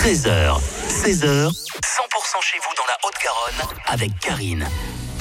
13h, 0.00 0.58
16h, 0.88 1.26
100% 1.26 1.52
chez 2.40 2.58
vous 2.58 2.74
dans 2.74 2.86
la 2.88 2.96
Haute-Garonne 3.04 3.76
avec 3.86 4.18
Karine. 4.18 4.66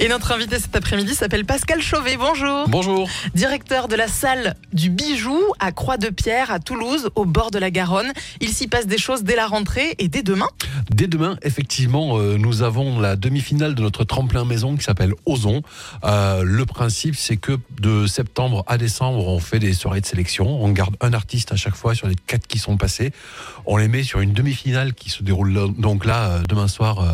Et 0.00 0.08
notre 0.08 0.32
invité 0.32 0.58
cet 0.58 0.74
après-midi 0.74 1.14
s'appelle 1.14 1.44
Pascal 1.44 1.80
Chauvet. 1.80 2.16
Bonjour. 2.16 2.68
Bonjour. 2.68 3.08
Directeur 3.34 3.86
de 3.86 3.94
la 3.94 4.08
salle 4.08 4.56
du 4.72 4.90
bijou 4.90 5.40
à 5.60 5.70
Croix-de-Pierre 5.70 6.50
à 6.50 6.58
Toulouse, 6.58 7.10
au 7.14 7.24
bord 7.24 7.52
de 7.52 7.60
la 7.60 7.70
Garonne. 7.70 8.12
Il 8.40 8.48
s'y 8.48 8.66
passe 8.66 8.88
des 8.88 8.98
choses 8.98 9.22
dès 9.22 9.36
la 9.36 9.46
rentrée 9.46 9.94
et 10.00 10.08
dès 10.08 10.24
demain. 10.24 10.48
Dès 10.90 11.06
demain, 11.06 11.38
effectivement, 11.42 12.18
euh, 12.18 12.36
nous 12.36 12.62
avons 12.62 13.00
la 13.00 13.16
demi-finale 13.16 13.74
de 13.74 13.82
notre 13.82 14.04
tremplin 14.04 14.44
maison 14.44 14.76
qui 14.76 14.84
s'appelle 14.84 15.14
Ozon. 15.24 15.62
Euh, 16.04 16.42
le 16.42 16.66
principe, 16.66 17.16
c'est 17.16 17.36
que 17.36 17.58
de 17.80 18.06
septembre 18.06 18.64
à 18.66 18.76
décembre, 18.76 19.26
on 19.26 19.38
fait 19.38 19.58
des 19.58 19.72
soirées 19.72 20.00
de 20.00 20.06
sélection. 20.06 20.62
On 20.62 20.70
garde 20.70 20.96
un 21.00 21.12
artiste 21.12 21.52
à 21.52 21.56
chaque 21.56 21.74
fois 21.74 21.94
sur 21.94 22.06
les 22.06 22.16
quatre 22.26 22.46
qui 22.46 22.58
sont 22.58 22.76
passés. 22.76 23.12
On 23.66 23.76
les 23.76 23.88
met 23.88 24.02
sur 24.02 24.20
une 24.20 24.32
demi-finale 24.32 24.94
qui 24.94 25.10
se 25.10 25.22
déroule 25.22 25.72
donc 25.78 26.04
là, 26.04 26.28
euh, 26.28 26.42
demain 26.48 26.68
soir 26.68 27.04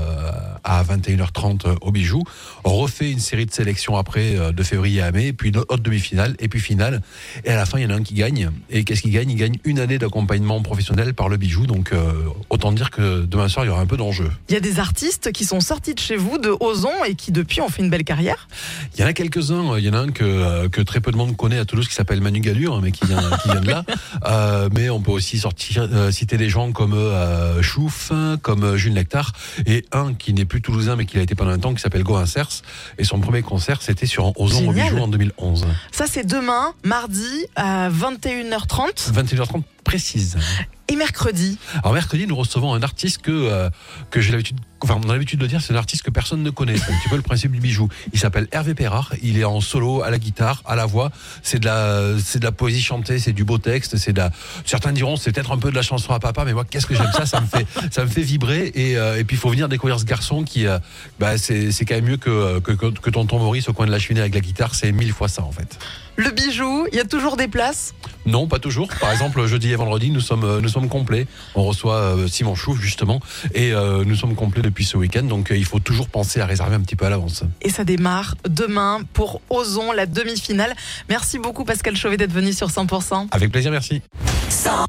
à 0.64 0.82
21h30 0.82 1.76
au 1.80 1.92
bijou. 1.92 2.22
On 2.64 2.76
refait 2.76 3.10
une 3.10 3.18
série 3.18 3.46
de 3.46 3.52
sélections 3.52 3.96
après, 3.96 4.52
de 4.52 4.62
février 4.62 5.00
à 5.00 5.12
mai, 5.12 5.32
puis 5.32 5.50
une 5.50 5.58
autre 5.58 5.78
demi-finale, 5.78 6.34
et 6.38 6.48
puis 6.48 6.60
finale. 6.60 7.02
Et 7.44 7.50
à 7.50 7.56
la 7.56 7.66
fin, 7.66 7.78
il 7.78 7.84
y 7.84 7.86
en 7.86 7.90
a 7.90 7.94
un 7.94 8.02
qui 8.02 8.14
gagne. 8.14 8.50
Et 8.68 8.84
qu'est-ce 8.84 9.02
qu'il 9.02 9.12
gagne? 9.12 9.30
Il 9.30 9.36
gagne 9.36 9.56
une 9.64 9.78
année 9.78 9.98
d'accompagnement 9.98 10.60
professionnel 10.62 11.14
par 11.14 11.28
le 11.28 11.36
bijou. 11.36 11.66
Donc, 11.66 11.92
autant 12.50 12.72
dire 12.72 12.90
que 12.90 13.24
demain 13.24 13.48
soir, 13.48 13.59
il 13.64 13.68
y 13.68 13.70
aura 13.70 13.80
un 13.80 13.86
peu 13.86 13.96
d'enjeu. 13.96 14.30
Il 14.48 14.54
y 14.54 14.56
a 14.56 14.60
des 14.60 14.78
artistes 14.78 15.32
qui 15.32 15.44
sont 15.44 15.60
sortis 15.60 15.94
de 15.94 16.00
chez 16.00 16.16
vous, 16.16 16.38
de 16.38 16.54
Ozon, 16.60 17.04
et 17.06 17.14
qui 17.14 17.32
depuis 17.32 17.60
ont 17.60 17.68
fait 17.68 17.82
une 17.82 17.90
belle 17.90 18.04
carrière 18.04 18.48
Il 18.94 19.00
y 19.00 19.04
en 19.04 19.06
a 19.06 19.12
quelques-uns. 19.12 19.78
Il 19.78 19.84
y 19.84 19.88
en 19.88 19.94
a 19.94 19.98
un 19.98 20.10
que, 20.10 20.24
euh, 20.24 20.68
que 20.68 20.80
très 20.80 21.00
peu 21.00 21.10
de 21.10 21.16
monde 21.16 21.36
connaît 21.36 21.58
à 21.58 21.64
Toulouse 21.64 21.88
qui 21.88 21.94
s'appelle 21.94 22.20
Manu 22.20 22.40
Galure, 22.40 22.74
hein, 22.76 22.80
mais 22.82 22.92
qui 22.92 23.06
vient, 23.06 23.30
qui 23.42 23.48
vient 23.48 23.60
de 23.60 23.68
là. 23.68 23.84
mais 24.74 24.90
on 24.90 25.00
peut 25.00 25.12
aussi 25.12 25.38
sortir, 25.38 25.88
citer 26.10 26.36
des 26.36 26.48
gens 26.48 26.72
comme 26.72 26.96
Chouf, 27.62 28.12
comme 28.42 28.76
Jules 28.76 28.94
Nectar, 28.94 29.32
et 29.66 29.84
un 29.92 30.14
qui 30.14 30.32
n'est 30.32 30.44
plus 30.44 30.62
toulousain, 30.62 30.96
mais 30.96 31.06
qui 31.06 31.18
a 31.18 31.22
été 31.22 31.34
pendant 31.34 31.50
un 31.50 31.58
temps, 31.58 31.74
qui 31.74 31.80
s'appelle 31.80 32.02
Goin 32.02 32.26
Cers 32.26 32.62
et 32.98 33.04
son 33.04 33.20
premier 33.20 33.42
concert, 33.42 33.82
c'était 33.82 34.06
sur 34.06 34.38
Ozon 34.40 34.68
au 34.68 34.72
Bijou 34.72 34.98
en 34.98 35.08
2011. 35.08 35.66
Ça, 35.92 36.04
c'est 36.08 36.26
demain, 36.26 36.72
mardi, 36.84 37.46
à 37.56 37.90
21h30. 37.90 39.12
21h30 39.12 39.62
précise. 39.84 40.36
Et 40.90 40.96
mercredi 40.96 41.56
Alors 41.84 41.92
mercredi, 41.92 42.26
nous 42.26 42.34
recevons 42.34 42.74
un 42.74 42.82
artiste 42.82 43.22
que, 43.22 43.30
euh, 43.30 43.70
que 44.10 44.20
j'ai 44.20 44.32
l'habitude, 44.32 44.58
enfin, 44.80 44.98
on 45.00 45.08
a 45.08 45.12
l'habitude 45.12 45.38
de 45.38 45.46
dire, 45.46 45.60
c'est 45.60 45.72
un 45.72 45.76
artiste 45.76 46.02
que 46.02 46.10
personne 46.10 46.42
ne 46.42 46.50
connaît. 46.50 46.76
C'est 46.76 46.92
un 46.92 46.98
petit 46.98 47.08
peu 47.08 47.14
le 47.14 47.22
principe 47.22 47.52
du 47.52 47.60
bijou. 47.60 47.88
Il 48.12 48.18
s'appelle 48.18 48.48
Hervé 48.50 48.74
Perrard. 48.74 49.14
Il 49.22 49.38
est 49.38 49.44
en 49.44 49.60
solo, 49.60 50.02
à 50.02 50.10
la 50.10 50.18
guitare, 50.18 50.64
à 50.66 50.74
la 50.74 50.86
voix. 50.86 51.12
C'est 51.44 51.60
de 51.60 51.66
la, 51.66 52.18
c'est 52.18 52.40
de 52.40 52.44
la 52.44 52.50
poésie 52.50 52.82
chantée, 52.82 53.20
c'est 53.20 53.32
du 53.32 53.44
beau 53.44 53.58
texte, 53.58 53.98
c'est 53.98 54.12
de 54.12 54.18
la, 54.18 54.32
certains 54.64 54.90
diront, 54.90 55.14
c'est 55.14 55.30
peut-être 55.30 55.52
un 55.52 55.58
peu 55.58 55.70
de 55.70 55.76
la 55.76 55.82
chanson 55.82 56.12
à 56.12 56.18
papa, 56.18 56.44
mais 56.44 56.54
moi, 56.54 56.64
qu'est-ce 56.68 56.86
que 56.86 56.96
j'aime 56.96 57.12
ça, 57.12 57.24
ça 57.24 57.40
me 57.40 57.46
fait, 57.46 57.68
ça 57.92 58.04
me 58.04 58.10
fait 58.10 58.22
vibrer. 58.22 58.72
Et, 58.74 58.96
euh, 58.96 59.16
et 59.16 59.22
puis, 59.22 59.36
il 59.36 59.38
faut 59.38 59.50
venir 59.50 59.68
découvrir 59.68 60.00
ce 60.00 60.04
garçon 60.04 60.42
qui, 60.42 60.66
euh, 60.66 60.80
bah, 61.20 61.38
c'est, 61.38 61.70
c'est 61.70 61.84
quand 61.84 61.94
même 61.94 62.06
mieux 62.06 62.16
que, 62.16 62.58
que, 62.58 62.72
que, 62.72 63.10
tonton 63.10 63.38
Maurice 63.38 63.68
au 63.68 63.74
coin 63.74 63.86
de 63.86 63.92
la 63.92 64.00
cheminée 64.00 64.22
avec 64.22 64.34
la 64.34 64.40
guitare. 64.40 64.74
C'est 64.74 64.90
mille 64.90 65.12
fois 65.12 65.28
ça, 65.28 65.44
en 65.44 65.52
fait. 65.52 65.78
Le 66.16 66.30
bijou, 66.32 66.88
il 66.90 66.96
y 66.96 67.00
a 67.00 67.04
toujours 67.04 67.36
des 67.36 67.46
places? 67.46 67.94
Non, 68.26 68.46
pas 68.46 68.58
toujours. 68.58 68.88
Par 69.00 69.12
exemple, 69.12 69.44
jeudi 69.46 69.72
et 69.72 69.76
vendredi, 69.76 70.10
nous 70.10 70.20
sommes, 70.20 70.44
euh, 70.44 70.88
complets. 70.88 71.26
On 71.54 71.64
reçoit 71.64 71.96
euh, 71.96 72.28
Simon 72.28 72.54
Chouf, 72.54 72.80
justement, 72.80 73.20
et 73.54 73.72
euh, 73.72 74.04
nous 74.04 74.16
sommes 74.16 74.34
complets 74.34 74.62
depuis 74.62 74.84
ce 74.84 74.96
week-end. 74.96 75.22
Donc, 75.22 75.52
il 75.54 75.64
faut 75.64 75.78
toujours 75.78 76.08
penser 76.08 76.40
à 76.40 76.46
réserver 76.46 76.76
un 76.76 76.80
petit 76.80 76.96
peu 76.96 77.06
à 77.06 77.10
l'avance. 77.10 77.44
Et 77.62 77.70
ça 77.70 77.84
démarre 77.84 78.36
demain 78.48 79.00
pour 79.12 79.40
Ozon, 79.50 79.92
la 79.92 80.06
demi-finale. 80.06 80.74
Merci 81.08 81.38
beaucoup, 81.38 81.64
Pascal 81.64 81.96
Chauvet, 81.96 82.16
d'être 82.16 82.32
venu 82.32 82.52
sur 82.52 82.68
100%. 82.68 83.28
Avec 83.30 83.50
plaisir, 83.50 83.70
merci. 83.70 84.02
100% 84.50 84.80